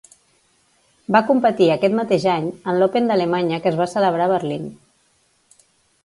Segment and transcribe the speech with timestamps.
[1.15, 4.65] Va competir aquest mateix any en l'Open d'Alemanya que es va celebrar a Berlín.